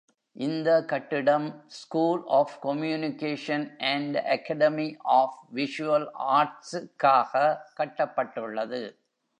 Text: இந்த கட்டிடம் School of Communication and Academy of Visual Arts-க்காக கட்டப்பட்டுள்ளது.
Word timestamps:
இந்த 0.35 0.69
கட்டிடம் 0.91 1.45
School 1.79 2.17
of 2.37 2.49
Communication 2.65 3.61
and 3.91 4.15
Academy 4.37 4.89
of 5.19 5.29
Visual 5.59 6.05
Arts-க்காக 6.37 7.33
கட்டப்பட்டுள்ளது. 7.79 8.81